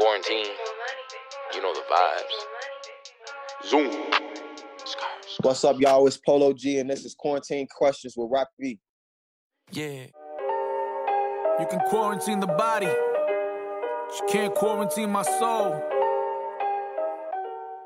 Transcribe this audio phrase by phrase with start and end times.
[0.00, 0.46] quarantine,
[1.54, 3.68] you know the vibes.
[3.68, 4.10] Zoom.
[5.42, 6.06] What's up, y'all?
[6.06, 8.78] It's Polo G, and this is Quarantine Questions with Rap TV.
[9.72, 10.06] Yeah.
[11.60, 15.82] You can quarantine the body, but you can't quarantine my soul.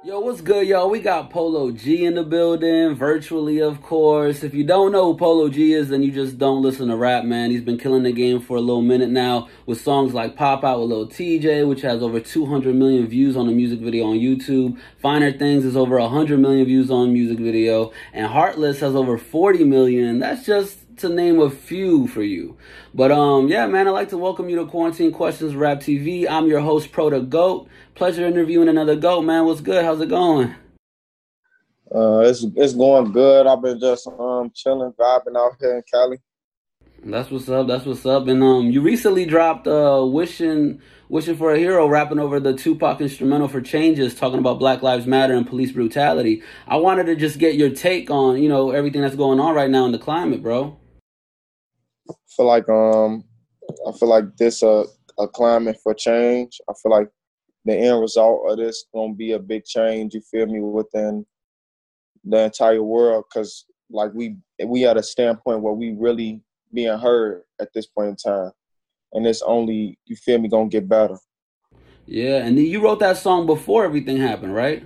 [0.04, 0.90] Yo, what's good, y'all?
[0.90, 4.44] We got Polo G in the building, virtually, of course.
[4.44, 7.24] If you don't know who Polo G is, then you just don't listen to rap,
[7.24, 7.50] man.
[7.50, 10.80] He's been killing the game for a little minute now with songs like Pop Out
[10.80, 14.78] with Lil TJ, which has over 200 million views on the music video on YouTube.
[15.00, 17.90] Finer Things is over 100 million views on music video.
[18.12, 20.18] And Heartless has over 40 million.
[20.18, 22.56] That's just to name a few for you.
[22.92, 26.28] But um, yeah, man, I'd like to welcome you to Quarantine Questions Rap TV.
[26.28, 27.68] I'm your host, Pro the Goat.
[27.94, 29.44] Pleasure interviewing another goat, man.
[29.44, 29.84] What's good?
[29.84, 30.54] How's it going?
[31.94, 33.46] Uh, it's it's going good.
[33.46, 36.18] I've been just um chilling, vibing out here in Cali.
[37.04, 37.66] That's what's up.
[37.66, 38.26] That's what's up.
[38.28, 43.00] And um, you recently dropped uh, wishing wishing for a hero, rapping over the Tupac
[43.00, 46.42] instrumental for changes, talking about Black Lives Matter and police brutality.
[46.66, 49.70] I wanted to just get your take on you know everything that's going on right
[49.70, 50.78] now in the climate, bro.
[52.34, 53.24] I feel like um,
[53.86, 54.84] I feel like this uh,
[55.18, 56.60] a climate for change.
[56.68, 57.08] I feel like
[57.64, 60.14] the end result of this gonna be a big change.
[60.14, 61.24] You feel me within
[62.24, 64.36] the entire world because like we
[64.66, 66.42] we at a standpoint where we really
[66.72, 68.50] being heard at this point in time,
[69.12, 71.18] and it's only you feel me gonna get better.
[72.06, 74.82] Yeah, and you wrote that song before everything happened, right?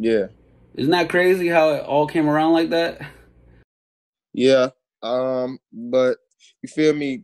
[0.00, 0.26] Yeah.
[0.74, 3.00] Isn't that crazy how it all came around like that?
[4.34, 4.70] Yeah.
[5.02, 6.18] Um, but
[6.62, 7.22] you feel me?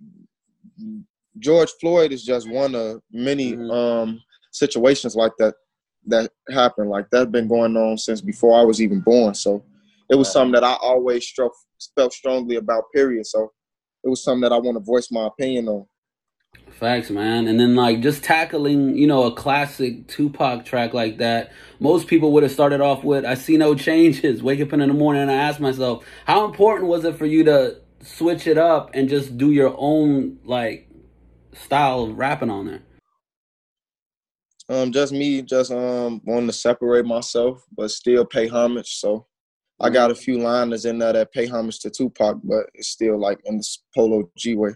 [1.38, 3.70] George Floyd is just one of many mm-hmm.
[3.70, 5.54] um situations like that
[6.06, 6.90] that happened.
[6.90, 9.34] Like that's been going on since before I was even born.
[9.34, 9.64] So
[10.10, 11.52] it was something that I always struck,
[11.96, 12.84] felt strongly about.
[12.94, 13.26] Period.
[13.26, 13.52] So
[14.02, 15.86] it was something that I want to voice my opinion on.
[16.70, 17.46] Facts, man.
[17.46, 21.52] And then like just tackling, you know, a classic Tupac track like that.
[21.80, 24.88] Most people would have started off with "I see no changes." Wake up in the
[24.88, 28.90] morning and I ask myself, how important was it for you to switch it up
[28.94, 30.88] and just do your own like
[31.52, 32.82] style of rapping on there?
[34.68, 38.96] Um, just me, just um, wanting to separate myself, but still pay homage.
[38.96, 39.26] So
[39.80, 43.18] I got a few liners in there that pay homage to Tupac, but it's still
[43.18, 44.74] like in the Polo G way.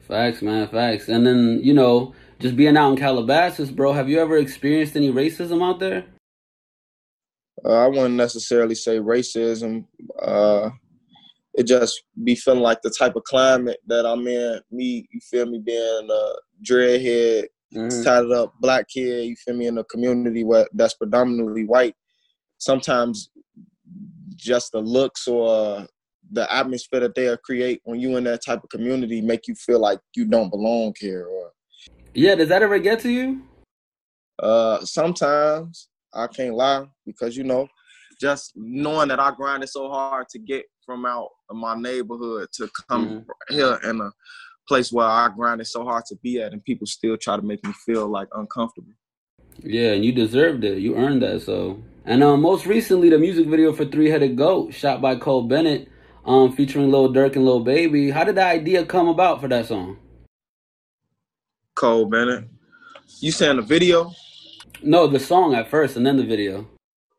[0.00, 1.08] Facts, man, facts.
[1.08, 3.92] And then you know, just being out in Calabasas, bro.
[3.92, 6.04] Have you ever experienced any racism out there?
[7.64, 9.86] Uh, I wouldn't necessarily say racism.
[10.20, 10.70] Uh,
[11.54, 14.60] it just be feeling like the type of climate that I'm in.
[14.70, 16.32] Me, you feel me, being a
[16.68, 17.44] dreadhead
[17.74, 18.02] mm-hmm.
[18.02, 21.94] tatted up black kid, you feel me, in a community where that's predominantly white,
[22.58, 23.30] sometimes
[24.36, 25.86] just the looks or
[26.32, 29.78] the atmosphere that they create when you in that type of community make you feel
[29.78, 31.52] like you don't belong here or
[32.14, 33.42] yeah does that ever get to you
[34.42, 37.68] uh sometimes i can't lie because you know
[38.20, 42.68] just knowing that i grinded so hard to get from out of my neighborhood to
[42.88, 43.54] come mm-hmm.
[43.54, 44.10] here in a
[44.66, 47.64] place where I grinded so hard to be at, and people still try to make
[47.64, 48.92] me feel like uncomfortable.
[49.62, 50.78] Yeah, and you deserved it.
[50.78, 51.42] You earned that.
[51.42, 55.44] So, and um, most recently, the music video for Three Headed Goat, shot by Cole
[55.44, 55.88] Bennett,
[56.24, 58.10] um, featuring Lil Durk and Lil Baby.
[58.10, 59.98] How did the idea come about for that song?
[61.74, 62.48] Cole Bennett.
[63.20, 64.12] You saying the video?
[64.82, 66.68] No, the song at first, and then the video.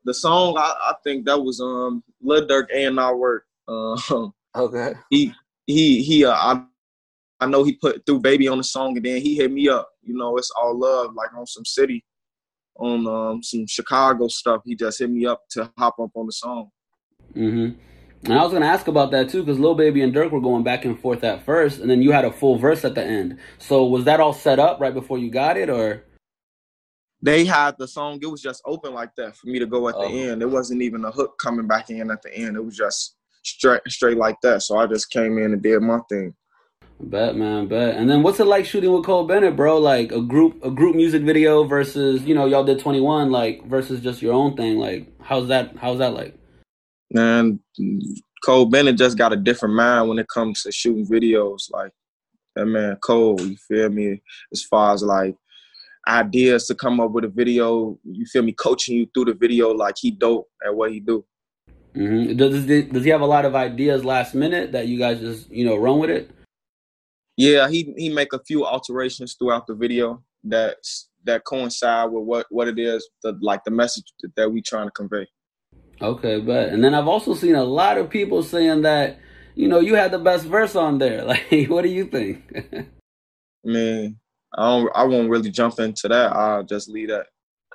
[0.03, 3.45] The song, I, I think that was um Lil Durk and our work.
[3.67, 4.93] Uh, okay.
[5.09, 5.33] He
[5.65, 6.25] he he.
[6.25, 6.63] Uh, I
[7.39, 9.89] I know he put threw baby on the song and then he hit me up.
[10.01, 12.03] You know, it's all love, like on some city,
[12.77, 14.61] on um, some Chicago stuff.
[14.65, 16.69] He just hit me up to hop up on the song.
[17.35, 17.79] Mm-hmm.
[18.25, 20.63] And I was gonna ask about that too, because Lil Baby and Durk were going
[20.63, 23.37] back and forth at first, and then you had a full verse at the end.
[23.59, 26.03] So was that all set up right before you got it, or?
[27.21, 28.19] They had the song.
[28.21, 30.07] It was just open like that for me to go at oh.
[30.07, 30.41] the end.
[30.41, 32.55] It wasn't even a hook coming back in at the end.
[32.55, 34.63] It was just straight, straight like that.
[34.63, 36.33] So I just came in and did my thing.
[36.99, 37.95] Bet man, bet.
[37.95, 39.77] And then what's it like shooting with Cole Bennett, bro?
[39.77, 43.99] Like a group a group music video versus, you know, y'all did 21 like versus
[44.01, 44.77] just your own thing.
[44.77, 46.37] Like how's that how's that like?
[47.11, 47.59] Man,
[48.45, 51.91] Cole Bennett just got a different mind when it comes to shooting videos like
[52.55, 54.21] that man Cole, you feel me?
[54.53, 55.35] As far as like
[56.07, 59.71] ideas to come up with a video, you feel me, coaching you through the video
[59.71, 61.25] like he dope at what he do.
[61.95, 62.35] Mm-hmm.
[62.35, 65.65] Does does he have a lot of ideas last minute that you guys just you
[65.65, 66.29] know run with it?
[67.37, 70.77] Yeah, he he make a few alterations throughout the video that
[71.25, 74.05] that coincide with what what it is, the like the message
[74.35, 75.27] that we trying to convey.
[76.01, 79.17] Okay, but and then I've also seen a lot of people saying that
[79.55, 81.23] you know you had the best verse on there.
[81.25, 82.43] Like, what do you think?
[83.63, 84.17] Man,
[84.57, 84.91] I don't.
[84.95, 86.33] I won't really jump into that.
[86.33, 87.27] I'll just leave that.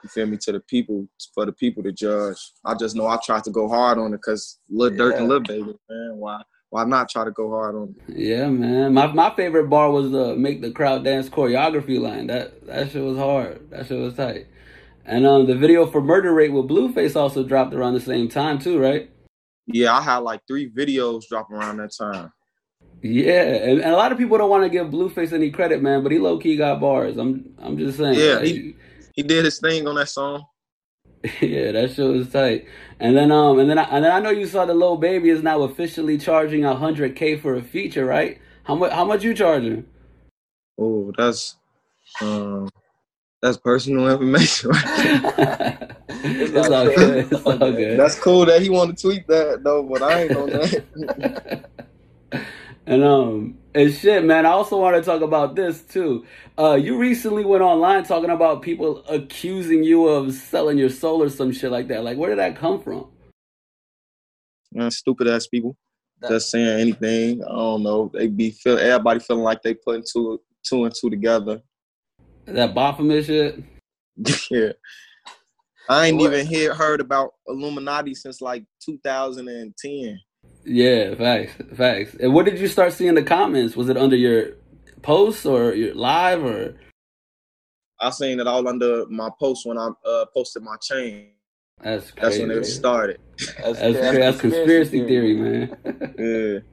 [0.03, 2.37] You feel me to the people for the people to judge.
[2.65, 5.41] I just know I tried to go hard on it because Lil Durk and Lil
[5.41, 6.17] Baby, man.
[6.17, 6.43] Why?
[6.71, 8.17] Why not try to go hard on it?
[8.17, 8.95] Yeah, man.
[8.95, 12.29] My my favorite bar was the make the crowd dance choreography line.
[12.29, 13.71] That that shit was hard.
[13.71, 14.47] That shit was tight.
[15.05, 18.59] And um, the video for Murder Rate with Blueface also dropped around the same time
[18.59, 19.11] too, right?
[19.67, 22.33] Yeah, I had like three videos dropping around that time.
[23.03, 26.03] Yeah, and, and a lot of people don't want to give Blueface any credit, man,
[26.03, 27.17] but he low key got bars.
[27.17, 28.19] I'm I'm just saying.
[28.19, 28.77] Yeah, Like, he,
[29.15, 30.45] he did his thing on that song.
[31.41, 32.67] yeah, that shit was tight.
[32.99, 35.31] And then um and then I, and then I know you saw the Lil Baby
[35.31, 38.41] is now officially charging a hundred k for a feature, right?
[38.65, 39.87] How much how much you charging?
[40.79, 41.57] Oh, that's
[42.23, 42.69] um,
[43.43, 44.71] that's personal information.
[44.75, 47.33] it's all good.
[47.33, 47.99] It's all good.
[47.99, 51.71] that's cool that he want to tweet that though, but I ain't on that.
[52.91, 54.47] and um and shit, man.
[54.47, 56.27] I also want to talk about this too.
[56.59, 61.31] Uh, you recently went online talking about people accusing you of selling your soul or
[61.31, 62.03] some shit like that.
[62.05, 63.07] Like, where did that come from?
[64.73, 65.77] Man, stupid ass people
[66.29, 67.43] just saying anything.
[67.45, 68.11] I don't know.
[68.13, 71.63] They be feel everybody feeling like they putting two two and two together.
[72.47, 73.63] That Baphomet shit.
[74.51, 74.73] yeah.
[75.89, 76.33] I ain't What?
[76.33, 80.21] even hear heard about Illuminati since like 2010.
[80.65, 82.15] Yeah, facts, facts.
[82.21, 83.77] And what did you start seeing the comments?
[83.77, 84.53] Was it under your
[85.03, 86.77] posts or your live or?
[87.99, 91.31] I seen it all under my post when I uh, posted my chain.
[91.83, 93.19] That's That's when it started.
[93.63, 96.15] That's, cra- that's conspiracy theory, man.
[96.19, 96.59] Yeah.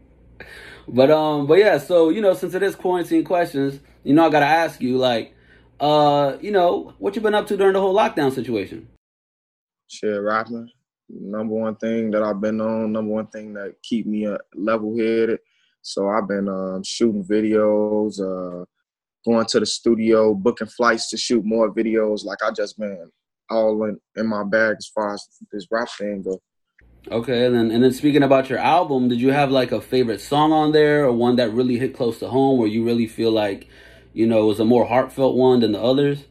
[0.90, 4.30] But um, but yeah, so you know, since it is quarantine questions, you know, I
[4.30, 5.36] gotta ask you, like,
[5.82, 8.88] uh, you know, what you been up to during the whole lockdown situation?
[9.90, 10.72] Shit, rapping.
[11.10, 14.98] Number one thing that I've been on, number one thing that keep me uh, level
[14.98, 15.40] headed.
[15.82, 18.66] So I've been um, shooting videos, uh,
[19.26, 22.26] going to the studio, booking flights to shoot more videos.
[22.26, 23.10] Like I just been
[23.50, 26.42] all in, in my bag as far as this rap thing go.
[27.10, 30.20] Okay, and then and then speaking about your album, did you have like a favorite
[30.20, 33.32] song on there, or one that really hit close to home, where you really feel
[33.32, 33.70] like,
[34.12, 36.26] you know, it was a more heartfelt one than the others?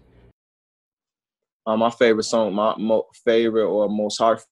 [1.67, 4.43] Uh, my favorite song, my mo- favorite or most heart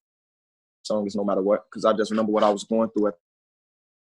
[0.85, 3.13] song is No Matter What, because I just remember what I was going through at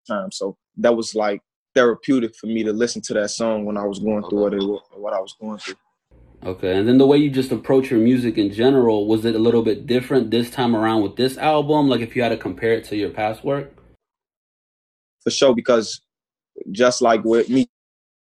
[0.06, 0.32] the time.
[0.32, 1.40] So that was like
[1.74, 4.62] therapeutic for me to listen to that song when I was going through what, it,
[4.96, 5.76] what I was going through.
[6.44, 9.38] Okay, and then the way you just approach your music in general, was it a
[9.38, 11.88] little bit different this time around with this album?
[11.88, 13.72] Like if you had to compare it to your past work?
[15.24, 16.00] For sure, because
[16.70, 17.66] just like with me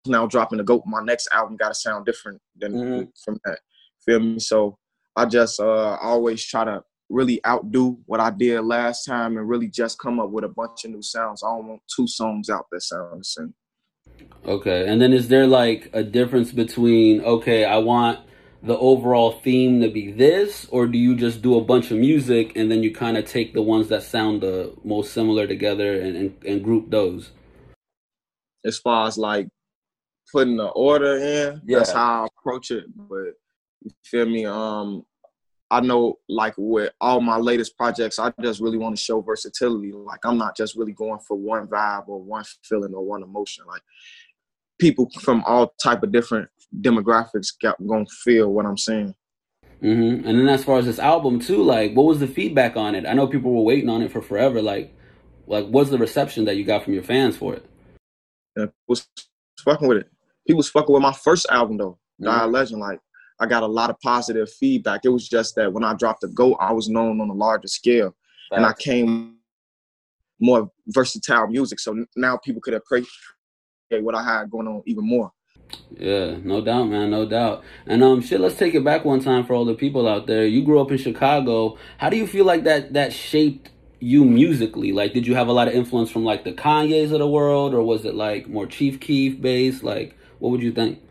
[0.06, 3.12] now dropping the GOAT, my next album got to sound different than Mhm.
[3.24, 3.60] from that.
[4.06, 4.40] Feel me?
[4.40, 4.78] So
[5.18, 9.68] I just uh, always try to really outdo what I did last time and really
[9.68, 11.44] just come up with a bunch of new sounds.
[11.44, 13.54] I don't want two songs out that sound the same.
[14.46, 18.20] Okay, and then is there like a difference between okay, I want
[18.64, 22.56] the overall theme to be this, or do you just do a bunch of music
[22.56, 26.18] and then you kind of take the ones that sound the most similar together and,
[26.18, 27.32] and, and group those?
[28.68, 29.48] as far as like
[30.32, 31.62] putting the order in.
[31.66, 32.86] That's how I approach it.
[32.96, 33.34] But
[33.82, 34.46] you feel me?
[34.46, 35.04] Um,
[35.70, 39.92] I know like with all my latest projects, I just really want to show versatility.
[39.92, 43.66] Like I'm not just really going for one vibe or one feeling or one emotion.
[43.68, 43.82] Like
[44.80, 46.50] people from all type of different
[46.82, 49.14] demographics got gonna feel what I'm saying.
[49.84, 50.28] Mm-hmm.
[50.28, 53.06] And then as far as this album too, like what was the feedback on it?
[53.06, 54.62] I know people were waiting on it for forever.
[54.62, 54.96] Like,
[55.48, 57.66] like what's the reception that you got from your fans for it?
[58.56, 59.08] And was
[59.64, 60.10] fucking with it.
[60.48, 62.54] People was fucking with my first album though, Die Mhm.
[62.54, 62.80] Legend.
[62.82, 63.00] Like
[63.40, 65.02] I got a lot of positive feedback.
[65.04, 67.68] It was just that when I dropped the GOAT, I was known on a larger
[67.68, 68.16] scale.
[68.52, 69.38] and I came
[70.40, 71.80] more versatile music.
[71.80, 73.10] So now people could appreciate
[73.92, 75.32] what I had going on even more.
[75.98, 77.64] Yeah, no doubt, man, no doubt.
[77.86, 80.46] And um, shit, let's take it back one time for all the people out there.
[80.46, 81.78] You grew up in Chicago.
[81.98, 84.94] How do you feel like that that shaped you musically?
[84.94, 87.74] Like, did you have a lot of influence from like the Kanyes of the world,
[87.74, 89.84] or was it like more Chief Keef based?
[89.84, 91.02] Like, what would you think?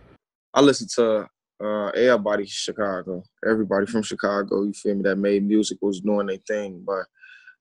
[0.55, 1.29] I listened to
[1.63, 4.63] uh, everybody Chicago, everybody from Chicago.
[4.63, 5.03] You feel me?
[5.03, 7.05] That made music was doing their thing, but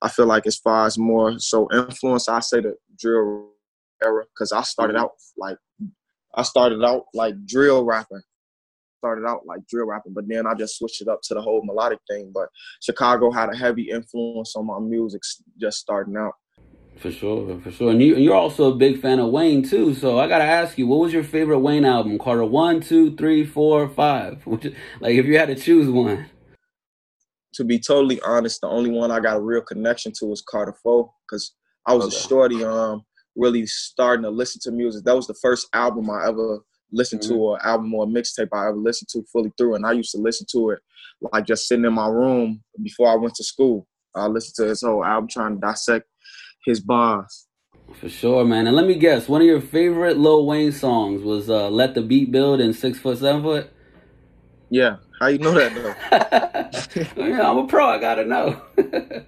[0.02, 3.50] I feel like as far as more so influence, I say the drill
[4.04, 5.58] era because I started out like
[6.36, 8.22] I started out like drill rapping.
[9.00, 11.64] Started out like drill rapping, but then I just switched it up to the whole
[11.64, 12.32] melodic thing.
[12.34, 12.50] But
[12.82, 15.22] Chicago had a heavy influence on my music
[15.60, 16.34] just starting out.
[16.98, 17.92] For sure, for sure.
[17.92, 19.94] And you, you're also a big fan of Wayne too.
[19.94, 22.18] So I gotta ask you, what was your favorite Wayne album?
[22.18, 24.42] Carter one, two, three, four, five.
[24.48, 24.66] Which,
[25.00, 26.28] like, if you had to choose one.
[27.54, 30.76] to be totally honest, the only one I got a real connection to was Carter
[30.84, 31.54] Four because
[31.86, 32.16] I was Okay.
[32.16, 35.04] a shorty, um, really starting to listen to music.
[35.04, 36.60] That was the first album I ever
[36.92, 37.34] listened mm-hmm.
[37.34, 39.76] to an album or mixtape I ever listened to fully through.
[39.76, 40.80] And I used to listen to it
[41.22, 43.88] like just sitting in my room before I went to school.
[44.16, 46.08] I listened to his whole album trying to dissect
[46.66, 47.48] his bars.
[48.00, 48.68] For sure, man.
[48.68, 52.02] And let me guess, one of your favorite Lil Wayne songs was uh, "Let the
[52.02, 53.72] Beat Build" and Six Foot Seven Foot.
[54.70, 55.74] Yeah, how you know that
[57.16, 57.24] though?
[57.24, 57.88] yeah, I'm a pro.
[57.88, 58.62] I gotta know.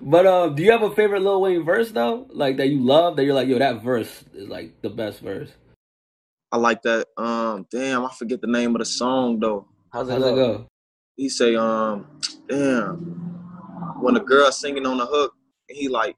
[0.00, 3.16] but uh, do you have a favorite Lil Wayne verse though, like that you love?
[3.16, 5.50] That you're like, yo, that verse is like the best verse.
[6.52, 7.06] I like that.
[7.16, 9.66] Um, damn, I forget the name of the song though.
[9.92, 10.34] How's it, How's go?
[10.34, 10.66] go?
[11.16, 12.06] He say, um,
[12.48, 12.96] damn,
[14.00, 15.34] when the girl singing on the hook,
[15.68, 16.16] he like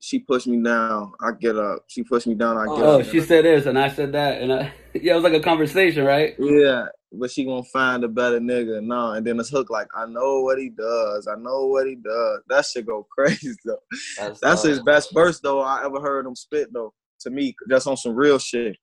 [0.00, 1.12] she pushed me down.
[1.20, 1.84] I get up.
[1.88, 2.56] She pushed me down.
[2.56, 3.00] I get oh, up.
[3.00, 5.40] Oh, she said this, and I said that, and I, yeah, it was like a
[5.40, 6.34] conversation, right?
[6.38, 8.82] Yeah, but she gonna find a better nigga.
[8.82, 11.26] No, and then it's hook like, I know what he does.
[11.26, 12.40] I know what he does.
[12.48, 13.78] That shit go crazy though.
[14.18, 16.92] That's, That's his best verse though I ever heard him spit though.
[17.22, 18.76] To me, that's on some real shit.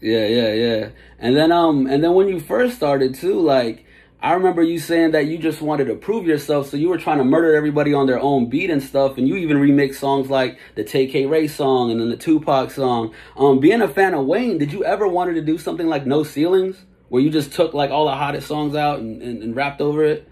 [0.00, 0.88] Yeah, yeah, yeah.
[1.18, 3.85] And then um, and then when you first started too, like
[4.26, 7.18] I remember you saying that you just wanted to prove yourself, so you were trying
[7.18, 10.58] to murder everybody on their own beat and stuff, and you even remixed songs like
[10.74, 13.14] the Tay-K Ray song and then the Tupac song.
[13.36, 16.24] Um, being a fan of Wayne, did you ever wanted to do something like No
[16.24, 19.80] Ceilings, where you just took like all the hottest songs out and, and, and rapped
[19.80, 20.28] over it?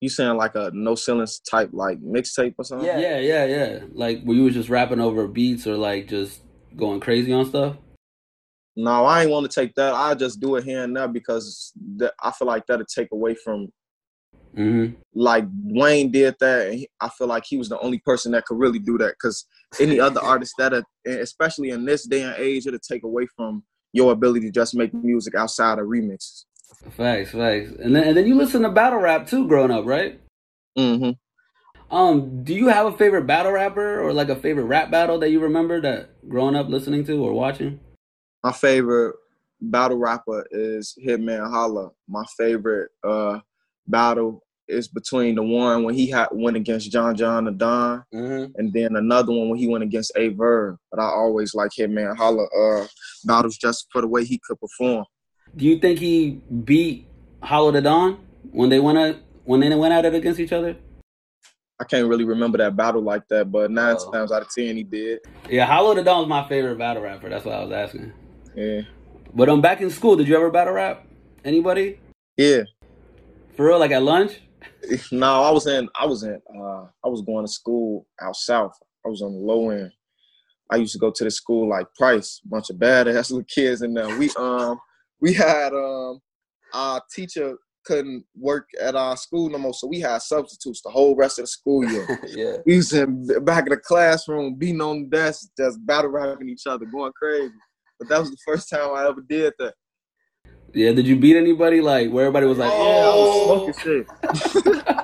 [0.00, 2.86] You saying like a no ceilings type like mixtape or something?
[2.86, 3.80] Yeah, yeah, yeah, yeah.
[3.92, 6.42] Like where you was just rapping over beats or like just
[6.76, 7.76] going crazy on stuff.
[8.76, 9.94] No, I ain't want to take that.
[9.94, 11.72] I just do it here and there because
[12.20, 13.68] I feel like that'll take away from.
[14.56, 14.94] Mm-hmm.
[15.14, 18.58] Like Wayne did that, he, I feel like he was the only person that could
[18.58, 19.14] really do that.
[19.14, 19.46] Because
[19.80, 23.62] any other artist that, especially in this day and age, it'll take away from
[23.92, 26.44] your ability to just make music outside of remixes.
[26.90, 30.20] Facts, facts, and then and then you listen to battle rap too, growing up, right?
[30.76, 31.10] Mm-hmm.
[31.94, 35.30] Um, do you have a favorite battle rapper or like a favorite rap battle that
[35.30, 37.78] you remember that growing up listening to or watching?
[38.42, 39.14] My favorite
[39.60, 41.90] battle rapper is Hitman Holla.
[42.08, 43.38] My favorite uh,
[43.86, 48.52] battle is between the one when he had went against John John Da Don, mm-hmm.
[48.56, 50.76] and then another one when he went against Aye Verb.
[50.90, 52.86] But I always like Hitman Holla uh,
[53.24, 55.04] battles just for the way he could perform.
[55.54, 57.06] Do you think he beat
[57.42, 58.18] Hollow Da Don
[58.50, 60.76] when they went at when they went at it against each other?
[61.80, 64.12] I can't really remember that battle like that, but nine oh.
[64.12, 65.20] times out of ten he did.
[65.50, 67.28] Yeah, Hollow Da Don is my favorite battle rapper.
[67.28, 68.12] That's what I was asking.
[68.54, 68.82] Yeah.
[69.34, 70.16] But I'm um, back in school.
[70.16, 71.06] Did you ever battle rap?
[71.44, 71.98] Anybody?
[72.36, 72.62] Yeah.
[73.56, 74.40] For real, like at lunch?
[75.12, 75.88] no, I was in.
[75.98, 76.40] I was in.
[76.54, 78.76] Uh, I was going to school out south.
[79.04, 79.92] I was on the low end.
[80.70, 83.96] I used to go to the school like Price, bunch of badass little kids and
[83.96, 84.16] there.
[84.16, 84.78] We um
[85.20, 86.20] we had um
[86.72, 91.14] our teacher couldn't work at our school no more, so we had substitutes the whole
[91.14, 92.20] rest of the school year.
[92.28, 96.48] yeah, we was in back in the classroom, beating on the desk, just battle rapping
[96.48, 97.52] each other, going crazy.
[98.02, 99.74] But that was the first time I ever did that.
[100.74, 103.72] Yeah, did you beat anybody like where everybody was like, oh, yeah, I was oh.
[103.72, 104.06] smoking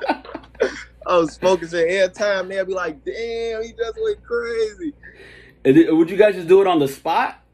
[0.00, 0.73] shit.
[1.07, 2.49] I was smoking shit every time.
[2.49, 4.95] They'd be like, damn, he just went crazy.
[5.64, 7.45] And would you guys just do it on the spot?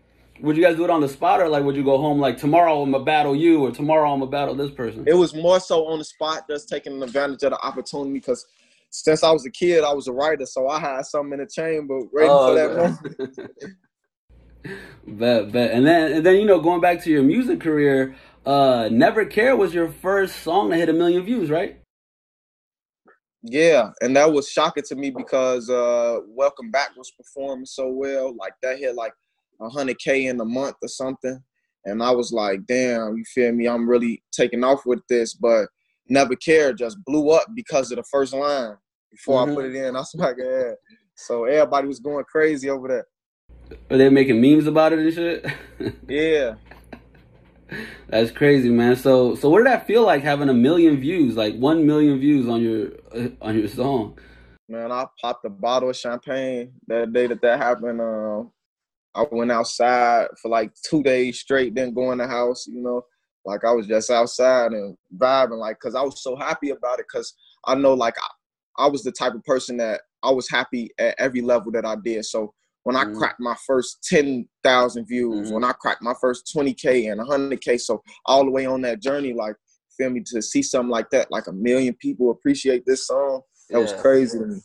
[0.40, 2.38] Would you guys do it on the spot, or like would you go home like
[2.38, 5.04] tomorrow I'm gonna battle you, or tomorrow I'm gonna battle this person?
[5.06, 8.46] It was more so on the spot, just taking advantage of the opportunity because
[8.88, 11.46] since I was a kid, I was a writer, so I had something in the
[11.46, 13.52] chamber ready oh, for that moment.
[15.06, 15.70] bet, bet.
[15.72, 18.14] And then, and then you know, going back to your music career,
[18.46, 21.80] uh, "Never Care" was your first song that hit a million views, right?
[23.42, 28.34] Yeah, and that was shocking to me because uh, "Welcome Back" was performing so well.
[28.34, 29.12] Like that hit like
[29.60, 31.42] hundred k in a month or something,
[31.84, 33.66] and I was like, "Damn, you feel me?
[33.66, 35.68] I'm really taking off with this." But
[36.08, 38.76] "Never Care" just blew up because of the first line.
[39.10, 39.52] Before mm-hmm.
[39.52, 40.72] I put it in, I was like, "Yeah."
[41.16, 43.04] So everybody was going crazy over that.
[43.90, 45.46] Are they making memes about it and shit?
[46.08, 46.54] yeah.
[48.08, 48.96] That's crazy, man.
[48.96, 52.48] So, so what did that feel like having a million views, like one million views
[52.48, 54.18] on your uh, on your song?
[54.68, 58.00] Man, I popped a bottle of champagne that day that that happened.
[58.00, 58.42] Uh,
[59.14, 62.66] I went outside for like two days straight, then go in the house.
[62.66, 63.02] You know,
[63.44, 67.06] like I was just outside and vibing, like, cause I was so happy about it,
[67.08, 67.34] cause
[67.64, 71.14] I know, like, I, I was the type of person that I was happy at
[71.18, 72.24] every level that I did.
[72.24, 73.18] So when I mm-hmm.
[73.18, 75.54] cracked my first 10,000 views, mm-hmm.
[75.54, 77.80] when I cracked my first 20K and 100K.
[77.80, 79.56] So all the way on that journey, like,
[79.96, 83.78] feel me, to see something like that, like a million people appreciate this song, that
[83.78, 83.82] yeah.
[83.82, 84.60] was crazy to me.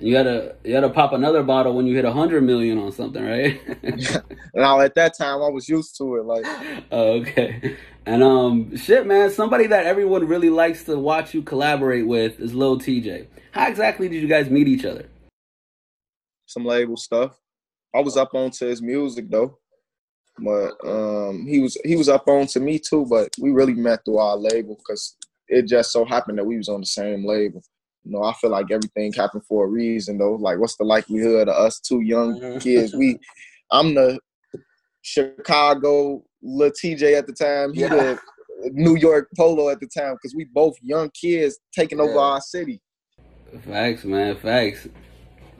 [0.00, 3.20] You gotta you gotta pop another bottle when you hit a hundred million on something,
[3.20, 3.60] right?
[4.54, 6.46] now at that time I was used to it, like.
[6.92, 7.76] Oh, okay.
[8.06, 12.54] And um, shit, man, somebody that everyone really likes to watch you collaborate with is
[12.54, 13.26] Lil TJ.
[13.50, 15.06] How exactly did you guys meet each other?
[16.46, 17.36] Some label stuff
[17.98, 19.58] I was up onto his music though.
[20.40, 24.04] But um, he was he was up on to me too, but we really met
[24.04, 25.16] through our label because
[25.48, 27.60] it just so happened that we was on the same label.
[28.04, 30.34] You know, I feel like everything happened for a reason though.
[30.36, 32.60] Like what's the likelihood of us two young Mhm.
[32.62, 32.94] kids?
[32.94, 33.18] We
[33.72, 34.20] I'm the
[35.02, 37.72] Chicago Lil TJ at the time.
[37.74, 37.88] He Yeah.
[37.88, 38.18] the
[38.72, 42.80] New York Polo at the time because we both young kids taking over our city
[43.66, 44.36] Facts, man.
[44.36, 44.86] Facts.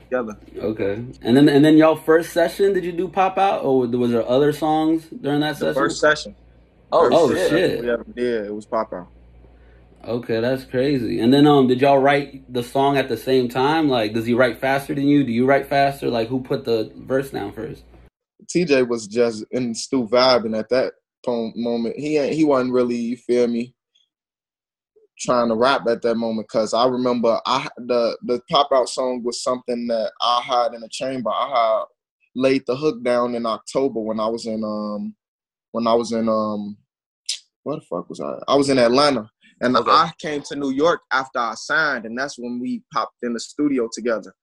[0.09, 0.37] Together.
[0.57, 1.03] Okay.
[1.21, 4.27] And then and then y'all first session, did you do pop out, or was there
[4.27, 5.73] other songs during that The session?
[5.75, 6.35] first session.
[6.91, 7.49] Oh, Oh, shit.
[7.49, 7.81] shit.
[7.81, 8.45] We ever did.
[8.45, 9.07] It was pop out.
[10.05, 11.19] Okay, that's crazy.
[11.19, 13.89] And then um, did y'all write the song at the same time?
[13.89, 15.23] Like, does he write faster than you?
[15.23, 16.09] Do you write faster?
[16.09, 17.83] Like, who put the verse down first?
[18.47, 20.93] TJ was just in Stu vibing at that
[21.27, 21.97] moment.
[21.97, 23.75] He ain't, he wasn't really, you feel me,
[25.19, 26.47] trying to rap at that moment.
[26.49, 30.81] Cause I remember I the the pop out song was something that I had in
[30.81, 31.29] the chamber.
[31.29, 31.83] I had
[32.35, 35.15] laid the hook down in October when I was in um
[35.71, 36.77] when I was in um
[37.63, 38.39] what the fuck was I?
[38.47, 39.29] I was in Atlanta.
[39.61, 39.91] And Okay.
[39.91, 43.39] I came to New York after I signed, and that's when we popped in the
[43.39, 44.33] studio together.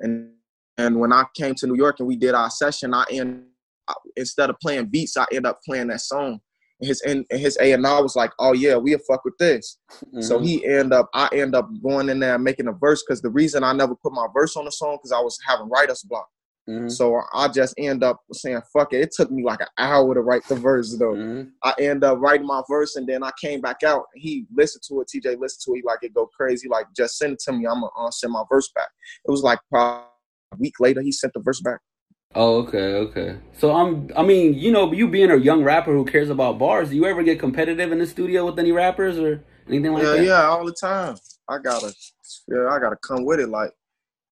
[0.00, 0.32] And
[0.78, 3.44] and when I came to New York and we did our session, I end
[3.88, 6.40] I- instead of playing beats, I end up playing that song.
[6.80, 9.78] And his and his A and R was like, "Oh yeah, we'll fuck with this."
[10.20, 10.44] So Mhm.
[10.44, 13.30] he end up, I end up going in there and making a verse because the
[13.30, 16.28] reason I never put my verse on the song because I was having writer's block.
[16.68, 16.90] Mhm.
[16.90, 20.20] So I just end up saying, "Fuck it." It took me like an hour to
[20.20, 21.14] write the verse though.
[21.14, 21.52] Mhm.
[21.62, 24.82] I end up writing my verse and then I came back out and he listened
[24.88, 25.08] to it.
[25.08, 25.76] TJ listened to it.
[25.76, 26.68] He like it go crazy.
[26.68, 27.66] Like just send it to me.
[27.66, 28.88] I'm gonna uh, send my verse back.
[29.26, 30.08] It was like probably
[30.52, 31.80] a week later he sent the verse back.
[32.34, 33.38] Oh, okay, okay.
[33.54, 36.90] So I'm, I mean, you know, you being a young rapper who cares about bars,
[36.90, 40.14] do you ever get competitive in the studio with any rappers or anything like yeah,
[40.16, 40.24] that?
[40.24, 41.16] yeah, all the time.
[41.48, 41.94] I gotta,
[42.48, 43.48] yeah, I gotta come with it.
[43.48, 43.70] Like,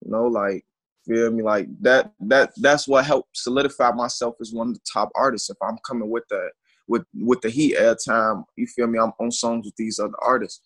[0.05, 0.67] you know, like,
[1.07, 1.43] feel me?
[1.43, 5.49] Like that, that, that's what helped solidify myself as one of the top artists.
[5.49, 6.51] If I'm coming with that,
[6.87, 8.99] with with the heat at time, you feel me?
[8.99, 10.61] I'm on songs with these other artists.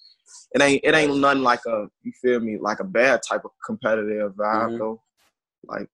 [0.52, 2.58] It ain't, it ain't nothing like a, you feel me?
[2.58, 4.78] Like a bad type of competitive vibe Mhm.
[4.78, 5.02] though.
[5.64, 5.88] Like,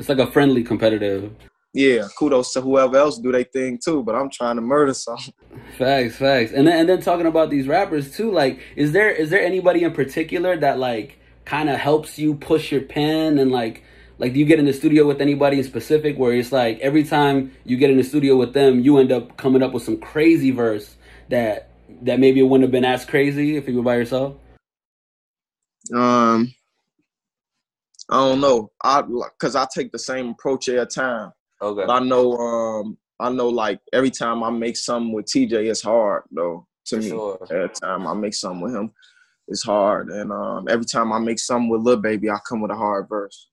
[0.00, 1.30] It's like a friendly competitive.
[1.74, 4.02] yeah, kudos to whoever else do their thing too.
[4.02, 5.34] But I'm trying to murder something.
[5.76, 6.52] Facts, facts.
[6.52, 9.84] And then and then talking about these rappers too, like is there is there anybody
[9.84, 13.84] in particular that like kind of helps you push your pen and like
[14.18, 17.04] like do you get in the studio with anybody in specific where it's like every
[17.04, 19.98] time you get in the studio with them, you end up coming up with some
[19.98, 20.96] crazy verse
[21.28, 21.68] that
[22.02, 24.34] that maybe it wouldn't have been as crazy if you were by yourself?
[25.94, 26.54] Um,
[28.10, 28.70] I don't know.
[28.82, 31.32] I because I take the same approach every time.
[31.62, 31.84] Okay.
[31.86, 35.82] But I know, um, I know, like every time I make something with TJ, it's
[35.82, 37.08] hard though to For me.
[37.08, 37.46] sure.
[37.50, 38.92] Every time I make something with him,
[39.48, 42.70] it's hard, and um, every time I make something with Lil Baby, I come with
[42.70, 43.48] a hard verse.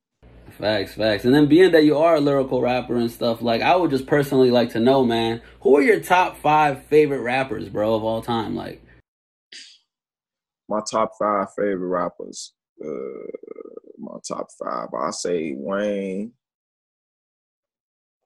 [0.57, 1.25] Facts, facts.
[1.25, 4.07] And then being that you are a lyrical rapper and stuff, like I would just
[4.07, 8.21] personally like to know, man, who are your top five favorite rappers, bro, of all
[8.23, 8.55] time?
[8.55, 8.81] Like,
[10.67, 12.53] My top five favorite rappers.
[12.83, 12.87] Uh,
[13.97, 16.33] my top five, I say Wayne.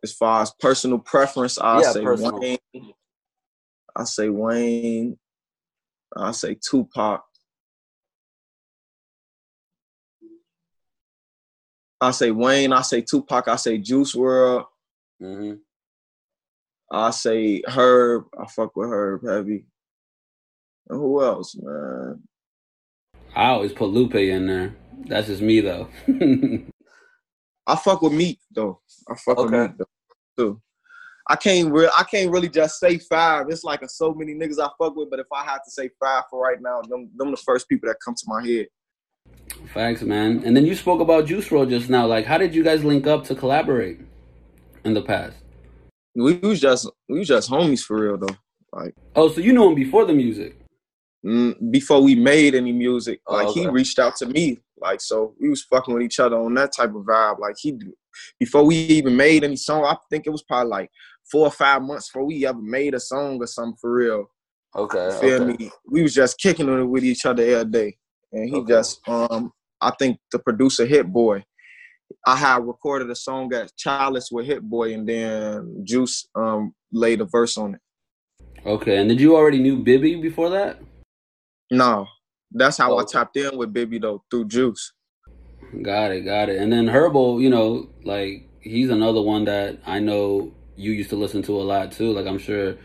[0.03, 2.39] As far as personal preference, I Yeah, say personal.
[2.39, 2.93] Wayne.
[3.95, 5.17] I say Wayne.
[6.15, 7.21] I say Tupac.
[11.99, 12.73] I say Wayne.
[12.73, 13.47] I say Tupac.
[13.47, 14.65] I say Juice WRLD.
[15.19, 15.53] hmm
[16.91, 18.25] I say Herb.
[18.37, 19.65] I fuck with Herb heavy.
[20.89, 22.23] And who else, man?
[23.35, 24.75] I always put Lupe in there.
[25.05, 25.87] That's just me though.
[27.67, 28.81] I fuck with Meek though.
[29.09, 29.67] I fuck with Okay.
[29.67, 29.85] Meek though
[30.37, 30.61] too.
[31.29, 33.45] I can't re- I can't really just say five.
[33.49, 35.89] It's like a, so many niggas I fuck with, but if I had to say
[35.99, 38.67] five for right now, them them the first people that come to my head.
[39.73, 40.41] Facts, man.
[40.43, 42.07] And then you spoke about Juice WRLD just now.
[42.07, 43.99] Like, how did you guys link up to collaborate
[44.83, 45.37] in the past?
[46.15, 48.35] We was just we was just homies for real though.
[48.73, 50.57] Like Oh, so you knew him before the music.
[51.25, 54.59] mm, before we made any music, Oh, like he reached out to me.
[54.81, 57.39] Like so, we was fucking with each other on that type of vibe.
[57.39, 57.77] Like he,
[58.39, 60.89] before we even made any song, I think it was probably like
[61.31, 64.25] four or five months before we ever made a song or something for real.
[64.75, 65.05] Okay.
[65.05, 65.57] You feel okay.
[65.63, 65.71] me?
[65.89, 67.97] We was just kicking it with each other every day,
[68.31, 68.73] and he Okay.
[68.73, 71.43] just, um, I think the producer Hit Boy.
[72.25, 77.21] I had recorded a song at Chalice with Hit Boy, and then Juice um laid
[77.21, 77.81] a verse on it.
[78.65, 80.79] Okay, and did you already knew Bibby before that?
[81.71, 82.05] No,
[82.51, 84.93] that's how I tapped in with Bibby though through Juice.
[85.81, 86.57] Got it, got it.
[86.57, 91.15] And then Herbo, you know, like he's another one that I know you used to
[91.15, 92.11] listen to a lot too.
[92.11, 92.75] Like I'm sure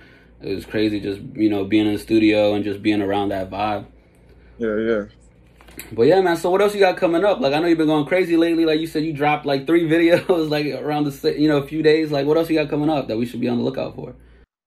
[0.42, 3.50] it was crazy just you know being in the studio and just being around that
[3.50, 3.86] vibe.
[4.58, 5.04] Yeah, yeah.
[5.92, 6.36] But yeah, man.
[6.36, 7.40] So what else you got coming up?
[7.40, 8.64] Like I know you've been going crazy lately.
[8.64, 11.82] Like you said, you dropped like three videos like around the you know a few
[11.82, 12.10] days.
[12.10, 14.14] Like what else you got coming up that we should be on the lookout for?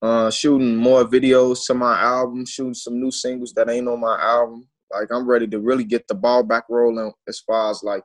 [0.01, 4.17] Uh, shooting more videos to my album, shooting some new singles that ain't on my
[4.21, 4.65] album.
[4.91, 8.03] Like I'm ready to really get the ball back rolling as far as like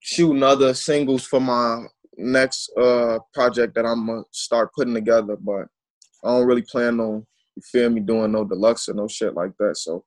[0.00, 1.84] shooting other singles for my
[2.16, 5.36] next uh project that I'm gonna start putting together.
[5.36, 5.66] But
[6.24, 9.52] I don't really plan on you feel me doing no deluxe or no shit like
[9.58, 9.76] that.
[9.76, 10.04] So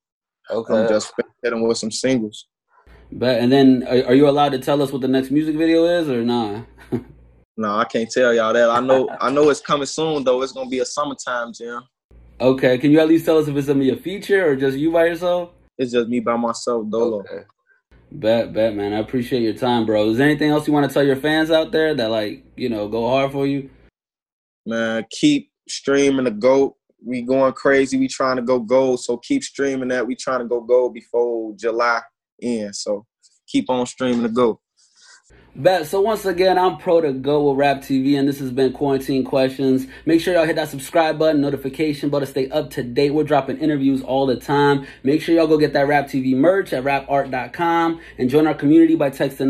[0.51, 0.73] Okay.
[0.73, 2.47] I'm just hitting with some singles.
[3.11, 5.85] But and then are, are you allowed to tell us what the next music video
[5.85, 6.63] is or nah?
[7.55, 8.69] No, I can't tell y'all that.
[8.71, 10.41] I know I know it's coming soon though.
[10.41, 11.83] It's gonna be a summertime jam.
[12.43, 14.77] Okay, can you at least tell us if it's gonna be a feature or just
[14.77, 15.51] you by yourself?
[15.77, 17.21] It's just me by myself, dolo.
[17.21, 17.45] okay.
[18.11, 18.91] Bet, bet, man.
[18.91, 20.09] I appreciate your time, bro.
[20.09, 22.67] Is there anything else you want to tell your fans out there that like you
[22.67, 23.69] know go hard for you?
[24.65, 26.75] Man, keep streaming the GOAT.
[27.01, 27.97] We going crazy.
[27.97, 28.99] We trying to go gold.
[28.99, 30.05] So keep streaming that.
[30.05, 32.01] We trying to go gold before July
[32.41, 32.75] end.
[32.75, 33.05] So
[33.47, 34.59] keep on streaming the GOAT.
[35.55, 35.85] Bet.
[35.85, 39.23] So once again, I'm Pro the Goat with Rap TV, and this has been Quarantine
[39.23, 39.85] Questions.
[40.03, 43.11] Make sure y'all hit that subscribe button, notification button, stay up to date.
[43.11, 44.87] We're dropping interviews all the time.
[45.03, 48.95] Make sure y'all go get that Rap TV merch at rapart.com and join our community
[48.95, 49.45] by texting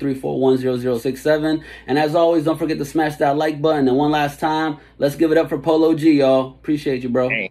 [0.00, 1.64] 908-341-0067.
[1.88, 3.88] And as always, don't forget to smash that like button.
[3.88, 6.50] And one last time, let's give it up for Polo G, y'all.
[6.50, 7.28] Appreciate you, bro.
[7.28, 7.50] Hey.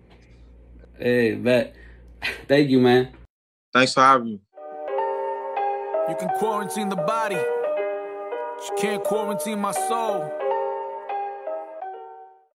[0.98, 1.76] Hey, bet.
[2.48, 3.10] Thank you, man.
[3.74, 4.40] Thanks for having me.
[6.08, 7.38] You can quarantine the body,
[8.68, 10.49] you can't quarantine my soul.